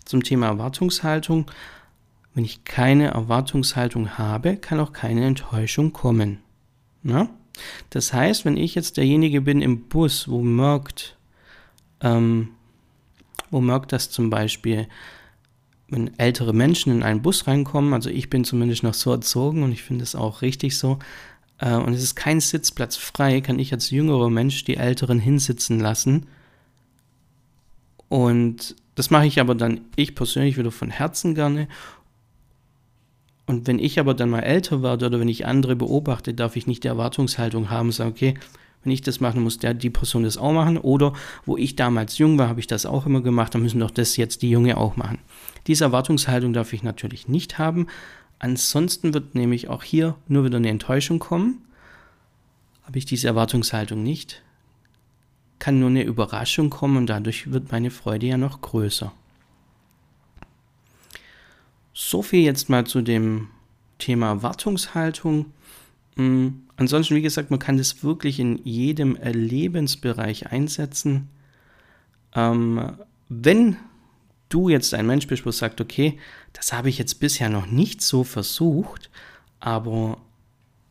zum 0.05 0.23
Thema 0.23 0.47
Erwartungshaltung 0.47 1.51
wenn 2.35 2.45
ich 2.45 2.65
keine 2.65 3.09
Erwartungshaltung 3.09 4.19
habe, 4.19 4.57
kann 4.57 4.81
auch 4.81 4.93
keine 4.93 5.25
Enttäuschung 5.25 5.93
kommen. 5.93 6.39
Na? 7.03 7.29
Das 7.91 8.13
heißt, 8.13 8.45
wenn 8.45 8.57
ich 8.57 8.75
jetzt 8.75 8.97
derjenige 8.97 9.41
bin 9.41 9.63
im 9.63 9.89
Bus, 9.89 10.29
wo 10.29 10.41
merkt, 10.43 11.17
ähm, 12.01 12.51
wo 13.51 13.61
merkt 13.61 13.93
das 13.93 14.11
zum 14.11 14.31
Beispiel, 14.31 14.87
wenn 15.89 16.17
ältere 16.19 16.53
Menschen 16.53 16.93
in 16.93 17.03
einen 17.03 17.23
Bus 17.23 17.49
reinkommen, 17.49 17.95
also 17.95 18.11
ich 18.11 18.31
bin 18.31 18.45
zumindest 18.45 18.85
noch 18.85 18.95
so 18.95 19.11
erzogen 19.11 19.65
und 19.65 19.73
ich 19.73 19.83
finde 19.83 20.05
es 20.05 20.15
auch 20.15 20.43
richtig 20.43 20.79
so, 20.79 20.99
äh, 21.59 21.75
und 21.75 21.93
es 21.93 22.03
ist 22.03 22.15
kein 22.15 22.41
Sitzplatz 22.41 22.97
frei, 22.97 23.41
kann 23.41 23.59
ich 23.59 23.73
als 23.73 23.91
jüngerer 23.91 24.31
Mensch 24.31 24.65
die 24.65 24.77
Älteren 24.77 25.19
hinsitzen 25.19 25.81
lassen. 25.81 26.27
Und 28.09 28.77
das 28.95 29.11
mache 29.11 29.27
ich 29.27 29.41
aber 29.41 29.55
dann 29.55 29.83
ich 29.97 30.15
persönlich 30.15 30.57
wieder 30.57 30.73
von 30.73 30.91
Herzen 30.91 31.35
gerne 31.35 31.69
und 33.51 33.67
wenn 33.67 33.81
ich 33.81 33.99
aber 33.99 34.15
dann 34.15 34.31
mal 34.31 34.41
älter 34.41 34.81
werde 34.81 35.07
oder 35.07 35.19
wenn 35.19 35.29
ich 35.29 35.45
andere 35.45 35.75
beobachte, 35.75 36.35
darf 36.35 36.55
ich 36.55 36.69
nicht 36.69 36.85
die 36.85 36.89
Erwartungshaltung 36.89 37.69
haben, 37.69 37.91
sagen, 37.91 38.11
okay, 38.11 38.35
wenn 38.85 38.93
ich 38.93 39.03
das 39.03 39.19
mache, 39.19 39.41
muss 39.41 39.59
der, 39.59 39.75
die 39.75 39.91
Person 39.91 40.23
das 40.23 40.39
auch 40.39 40.53
machen. 40.53 40.79
Oder 40.79 41.15
wo 41.45 41.57
ich 41.57 41.75
damals 41.75 42.17
jung 42.17 42.39
war, 42.39 42.49
habe 42.49 42.61
ich 42.61 42.69
das 42.69 42.87
auch 42.87 43.07
immer 43.07 43.23
gemacht, 43.23 43.53
dann 43.53 43.63
müssen 43.63 43.81
doch 43.81 43.91
das 43.91 44.17
jetzt 44.17 44.43
die 44.43 44.51
Junge 44.51 44.77
auch 44.77 44.97
machen. 44.97 45.19
Diese 45.67 45.83
Erwartungshaltung 45.83 46.53
darf 46.53 46.73
ich 46.73 46.85
natürlich 46.85 47.27
nicht 47.27 47.59
haben. 47.59 47.89
Ansonsten 48.39 49.13
wird 49.13 49.35
nämlich 49.35 49.69
auch 49.69 49.83
hier 49.83 50.15
nur 50.29 50.45
wieder 50.45 50.59
eine 50.59 50.71
Enttäuschung 50.71 51.19
kommen. 51.19 51.63
Habe 52.85 52.99
ich 52.99 53.05
diese 53.05 53.27
Erwartungshaltung 53.27 54.01
nicht, 54.01 54.43
kann 55.59 55.81
nur 55.81 55.91
eine 55.91 56.05
Überraschung 56.05 56.71
kommen 56.71 56.97
und 56.99 57.07
dadurch 57.07 57.51
wird 57.51 57.73
meine 57.73 57.91
Freude 57.91 58.27
ja 58.27 58.39
noch 58.39 58.61
größer. 58.61 59.13
So 62.11 62.23
viel 62.23 62.41
jetzt 62.41 62.69
mal 62.69 62.85
zu 62.85 63.03
dem 63.03 63.47
Thema 63.99 64.43
Wartungshaltung. 64.43 65.53
Mm, 66.17 66.49
ansonsten, 66.75 67.15
wie 67.15 67.23
gesagt, 67.23 67.53
man 67.53 67.61
kann 67.61 67.79
das 67.79 68.03
wirklich 68.03 68.41
in 68.41 68.61
jedem 68.65 69.17
Lebensbereich 69.23 70.49
einsetzen. 70.51 71.29
Ähm, 72.35 72.97
wenn 73.29 73.77
du 74.49 74.69
jetzt 74.69 74.93
ein 74.93 75.07
Mensch 75.07 75.29
bist, 75.29 75.47
wo 75.47 75.53
sagt, 75.53 75.81
okay, 75.81 76.19
das 76.53 76.73
habe 76.73 76.89
ich 76.89 76.99
jetzt 76.99 77.21
bisher 77.21 77.49
noch 77.49 77.67
nicht 77.67 78.03
so 78.03 78.25
versucht, 78.25 79.09
aber 79.61 80.19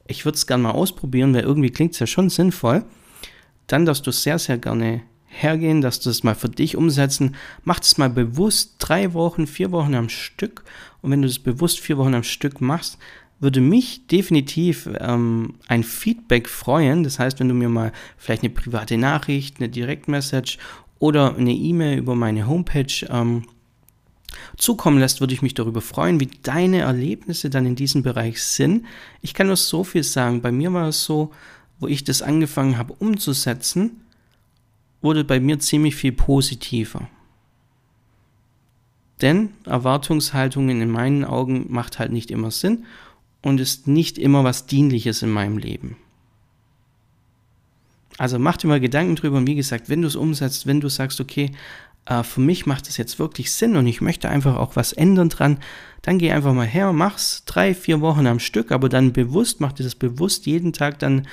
ich 0.08 0.24
würde 0.24 0.38
es 0.38 0.48
gerne 0.48 0.64
mal 0.64 0.72
ausprobieren, 0.72 1.34
weil 1.34 1.44
irgendwie 1.44 1.70
klingt 1.70 1.96
es 1.96 2.00
ja 2.00 2.08
schon 2.08 2.30
sinnvoll, 2.30 2.86
dann 3.68 3.86
darfst 3.86 4.08
du 4.08 4.12
sehr, 4.12 4.40
sehr 4.40 4.58
gerne 4.58 5.02
hergehen, 5.30 5.82
dass 5.82 6.00
du 6.00 6.10
es 6.10 6.24
mal 6.24 6.36
für 6.36 6.50
dich 6.50 6.76
umsetzen. 6.76 7.36
Mach 7.64 7.80
es 7.82 7.98
mal 7.98 8.10
bewusst 8.10 8.76
drei 8.80 9.14
Wochen, 9.14 9.48
vier 9.48 9.72
Wochen 9.72 9.96
am 9.96 10.10
Stück. 10.10 10.64
Und 11.02 11.12
wenn 11.12 11.22
du 11.22 11.28
das 11.28 11.40
bewusst 11.40 11.80
vier 11.80 11.98
Wochen 11.98 12.14
am 12.14 12.24
Stück 12.24 12.62
machst, 12.62 12.98
würde 13.40 13.62
mich 13.62 14.06
definitiv 14.08 14.90
ähm, 15.00 15.56
ein 15.68 15.84
Feedback 15.84 16.50
freuen. 16.50 17.04
Das 17.04 17.20
heißt, 17.20 17.40
wenn 17.40 17.48
du 17.48 17.54
mir 17.54 17.70
mal 17.70 17.94
vielleicht 18.18 18.44
eine 18.44 18.50
private 18.50 18.98
Nachricht, 18.98 19.58
eine 19.58 19.70
Direktmessage 19.70 20.58
oder 21.00 21.36
eine 21.36 21.54
E-Mail 21.54 21.98
über 21.98 22.16
meine 22.16 22.48
Homepage 22.48 23.08
ähm, 23.10 23.46
zukommen 24.58 25.00
lässt, 25.00 25.22
würde 25.22 25.34
ich 25.34 25.42
mich 25.42 25.54
darüber 25.54 25.82
freuen, 25.82 26.20
wie 26.20 26.30
deine 26.44 26.80
Erlebnisse 26.80 27.50
dann 27.50 27.66
in 27.66 27.76
diesem 27.76 28.04
Bereich 28.04 28.44
sind. 28.44 28.86
Ich 29.22 29.34
kann 29.34 29.48
nur 29.48 29.56
so 29.56 29.84
viel 29.84 30.04
sagen. 30.04 30.42
Bei 30.42 30.52
mir 30.52 30.74
war 30.74 30.90
es 30.90 31.04
so, 31.04 31.32
wo 31.80 31.88
ich 31.88 32.04
das 32.04 32.22
angefangen 32.22 32.78
habe 32.78 32.94
umzusetzen, 32.94 34.02
wurde 35.02 35.24
bei 35.24 35.40
mir 35.40 35.60
ziemlich 35.60 35.96
viel 35.96 36.12
positiver. 36.12 37.10
Denn 39.22 39.50
Erwartungshaltungen 39.66 40.82
in 40.82 40.90
meinen 40.90 41.26
Augen 41.26 41.66
macht 41.70 42.00
halt 42.00 42.12
nicht 42.12 42.32
immer 42.32 42.52
Sinn 42.52 42.86
und 43.42 43.60
ist 43.60 43.88
nicht 43.88 44.18
immer 44.18 44.44
was 44.44 44.66
Dienliches 44.66 45.22
in 45.22 45.30
meinem 45.30 45.58
Leben. 45.58 45.98
Also 48.18 48.38
mach 48.38 48.58
dir 48.58 48.68
mal 48.68 48.80
Gedanken 48.80 49.16
drüber 49.16 49.38
und 49.38 49.48
wie 49.48 49.56
gesagt, 49.56 49.90
wenn 49.90 50.02
du 50.02 50.08
es 50.08 50.16
umsetzt, 50.16 50.68
wenn 50.68 50.82
du 50.82 50.90
sagst, 50.90 51.22
okay, 51.22 51.52
äh, 52.06 52.24
für 52.24 52.42
mich 52.42 52.66
macht 52.66 52.90
es 52.90 52.98
jetzt 52.98 53.18
wirklich 53.20 53.52
Sinn 53.52 53.78
und 53.78 53.88
ich 53.88 54.02
möchte 54.02 54.30
einfach 54.30 54.58
auch 54.58 54.76
was 54.76 54.92
ändern 54.92 55.30
dran, 55.30 55.60
dann 56.02 56.18
geh 56.18 56.32
einfach 56.32 56.54
mal 56.54 56.68
her, 56.68 56.92
mach's 56.92 57.44
drei, 57.46 57.74
vier 57.74 58.02
Wochen 58.02 58.28
am 58.28 58.40
Stück, 58.40 58.72
aber 58.72 58.90
dann 58.90 59.14
bewusst, 59.14 59.62
mach 59.62 59.72
dir 59.72 59.84
das 59.84 59.96
bewusst 59.96 60.46
jeden 60.46 60.74
Tag 60.74 61.00
dann 61.00 61.28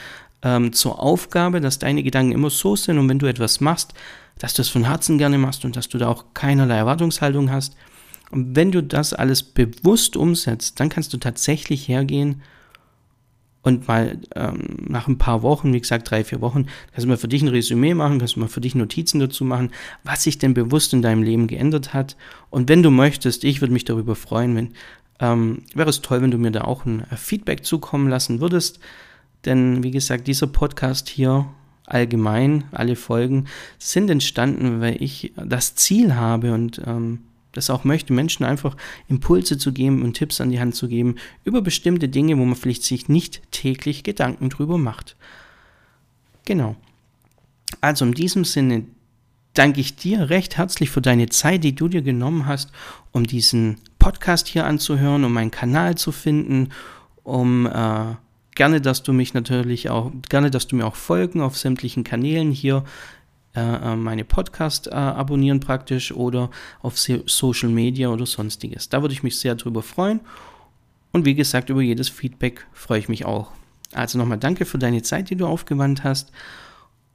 ähm, 0.47 0.73
zur 0.73 1.03
Aufgabe, 1.03 1.61
dass 1.61 1.81
deine 1.81 2.05
Gedanken 2.05 2.31
immer 2.31 2.51
so 2.51 2.77
sind 2.77 2.99
und 2.99 3.09
wenn 3.09 3.19
du 3.19 3.27
etwas 3.27 3.61
machst, 3.61 3.95
dass 4.39 4.55
du 4.55 4.63
es 4.63 4.69
von 4.69 4.85
Herzen 4.85 5.19
gerne 5.19 5.39
machst 5.39 5.65
und 5.65 5.75
dass 5.75 5.89
du 5.89 5.99
da 5.99 6.09
auch 6.09 6.27
keinerlei 6.35 6.77
Erwartungshaltung 6.77 7.51
hast. 7.51 7.77
Und 8.31 8.55
wenn 8.55 8.71
du 8.71 8.83
das 8.83 9.13
alles 9.13 9.43
bewusst 9.43 10.17
umsetzt, 10.17 10.79
dann 10.79 10.89
kannst 10.89 11.13
du 11.13 11.17
tatsächlich 11.17 11.89
hergehen 11.89 12.43
und 13.63 13.89
mal 13.89 14.21
ähm, 14.37 14.77
nach 14.87 15.09
ein 15.09 15.19
paar 15.19 15.43
Wochen, 15.43 15.73
wie 15.73 15.81
gesagt, 15.81 16.09
drei, 16.09 16.23
vier 16.23 16.41
Wochen, 16.41 16.67
kannst 16.93 17.05
du 17.05 17.09
mal 17.09 17.17
für 17.17 17.27
dich 17.27 17.43
ein 17.43 17.49
Resümee 17.49 17.95
machen, 17.95 18.21
kannst 18.21 18.37
du 18.37 18.41
mal 18.41 18.49
für 18.49 18.61
dich 18.61 18.77
Notizen 18.77 19.19
dazu 19.19 19.45
machen, 19.45 19.73
was 20.05 20.23
sich 20.23 20.39
denn 20.39 20.55
bewusst 20.55 20.93
in 20.93 21.03
deinem 21.03 21.25
Leben 21.25 21.49
geändert 21.49 21.93
hat. 21.93 22.17
Und 22.51 22.69
wenn 22.69 22.85
du 22.85 22.93
möchtest, 22.93 23.43
ich 23.43 23.61
würde 23.61 23.73
mich 23.73 23.85
darüber 23.85 24.15
freuen, 24.15 24.55
wenn, 24.55 24.75
ähm, 25.19 25.63
wäre 25.75 25.91
es 25.91 26.03
toll, 26.03 26.23
wenn 26.23 26.31
du 26.31 26.39
mir 26.39 26.53
da 26.53 26.61
auch 26.61 26.85
ein 26.85 27.01
äh, 27.11 27.17
Feedback 27.17 27.65
zukommen 27.65 28.09
lassen 28.09 28.41
würdest. 28.41 28.79
Denn 29.47 29.83
wie 29.83 29.93
gesagt, 29.93 30.27
dieser 30.27 30.49
Podcast 30.49 31.09
hier 31.09 31.47
allgemein, 31.87 32.65
alle 32.73 32.97
Folgen, 32.97 33.47
sind 33.79 34.11
entstanden, 34.11 34.81
weil 34.81 35.01
ich 35.03 35.33
das 35.37 35.77
Ziel 35.77 36.15
habe 36.15 36.53
und 36.53 36.83
ähm, 36.85 37.21
das 37.53 37.71
auch 37.71 37.85
möchte, 37.85 38.13
Menschen 38.13 38.45
einfach 38.45 38.77
Impulse 39.09 39.57
zu 39.57 39.73
geben 39.73 40.03
und 40.03 40.15
Tipps 40.15 40.41
an 40.41 40.51
die 40.51 40.61
Hand 40.61 40.75
zu 40.75 40.89
geben 40.89 41.17
über 41.45 41.63
bestimmte 41.63 42.09
Dinge, 42.09 42.37
wo 42.39 42.45
man 42.45 42.57
vielleicht 42.57 42.83
sich 42.83 43.09
nicht 43.09 43.41
täglich 43.51 44.03
Gedanken 44.03 44.51
drüber 44.51 44.79
macht. 44.79 45.17
Genau. 46.45 46.77
Also 47.81 48.05
in 48.05 48.13
diesem 48.13 48.45
Sinne 48.45 48.85
danke 49.55 49.81
ich 49.81 49.97
dir 49.97 50.29
recht 50.29 50.57
herzlich 50.59 50.91
für 50.91 51.01
deine 51.01 51.29
Zeit, 51.29 51.65
die 51.65 51.75
du 51.75 51.89
dir 51.89 52.03
genommen 52.03 52.47
hast, 52.47 52.73
um 53.13 53.25
diesen 53.25 53.79
Podcast 53.99 54.49
hier 54.49 54.67
anzuhören, 54.67 55.25
um 55.25 55.33
meinen 55.33 55.51
Kanal 55.51 55.97
zu 55.97 56.13
finden, 56.13 56.69
um 57.23 57.67
äh, 57.67 58.15
gerne, 58.57 58.81
dass 58.81 59.05
du 59.05 59.13
mich 59.13 59.35
natürlich 59.35 59.89
auch, 59.89 60.11
gerne, 60.29 60.51
dass 60.51 60.67
du 60.67 60.75
mir 60.75 60.87
auch 60.87 60.97
folgen 60.97 61.41
auf 61.41 61.57
sämtlichen 61.57 62.03
Kanälen 62.03 62.51
hier, 62.51 62.85
äh, 63.55 63.61
äh 63.61 63.97
meine 63.97 64.25
Podcast 64.25 64.89
äh, 64.89 64.95
abonnieren 64.95 65.61
praktisch 65.61 66.11
oder 66.11 66.51
auf 66.83 66.99
Social 66.99 67.69
Media 67.69 68.09
oder 68.09 68.27
sonstiges. 68.27 68.89
Da 68.89 69.03
würde 69.03 69.15
ich 69.15 69.23
mich 69.23 69.39
sehr 69.39 69.55
drüber 69.55 69.83
freuen. 69.83 70.21
Und 71.13 71.25
wie 71.25 71.35
gesagt, 71.35 71.71
über 71.71 71.81
jedes 71.81 72.09
Feedback 72.09 72.67
freue 72.73 72.99
ich 72.99 73.09
mich 73.09 73.25
auch. 73.25 73.53
Also 73.93 74.19
nochmal 74.19 74.39
danke 74.39 74.65
für 74.65 74.79
deine 74.79 75.03
Zeit, 75.03 75.31
die 75.31 75.37
du 75.37 75.47
aufgewandt 75.47 76.05
hast. 76.05 76.33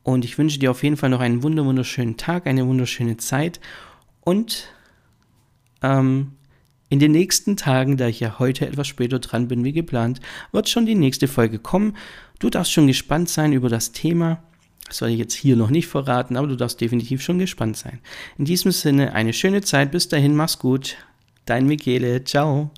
Und 0.04 0.26
ich 0.26 0.38
wünsche 0.38 0.58
dir 0.58 0.72
auf 0.72 0.82
jeden 0.82 0.98
Fall 0.98 1.10
noch 1.10 1.20
einen 1.20 1.44
wunderschönen 1.44 2.18
Tag, 2.18 2.48
eine 2.48 2.66
wunderschöne 2.66 3.18
Zeit. 3.18 3.60
Und 4.22 4.68
ähm, 5.84 6.34
in 6.92 7.00
den 7.00 7.14
nächsten 7.14 7.56
Tagen, 7.56 7.96
da 7.96 8.08
ich 8.08 8.20
ja 8.20 8.38
heute 8.38 8.68
etwas 8.68 8.86
später 8.86 9.20
dran 9.20 9.48
bin 9.48 9.64
wie 9.64 9.72
geplant, 9.72 10.20
wird 10.52 10.68
schon 10.68 10.86
die 10.86 10.94
nächste 10.94 11.30
Folge 11.30 11.58
kommen. 11.58 11.96
Du 12.40 12.50
darfst 12.50 12.74
schon 12.74 12.86
gespannt 12.86 13.30
sein 13.30 13.54
über 13.54 13.70
das 13.70 13.94
Thema. 13.94 14.44
Das 14.88 14.98
soll 14.98 15.10
ich 15.10 15.18
jetzt 15.18 15.34
hier 15.34 15.56
noch 15.56 15.70
nicht 15.70 15.88
verraten, 15.88 16.36
aber 16.36 16.48
du 16.48 16.58
darfst 16.58 16.82
definitiv 16.82 17.22
schon 17.22 17.40
gespannt 17.40 17.78
sein. 17.78 18.00
In 18.38 18.44
diesem 18.44 18.74
Sinne, 18.74 19.14
eine 19.14 19.32
schöne 19.32 19.62
Zeit. 19.62 19.92
Bis 19.92 20.10
dahin, 20.10 20.36
mach's 20.36 20.60
gut. 20.60 20.98
Dein 21.46 21.66
Michele. 21.66 22.26
Ciao. 22.26 22.72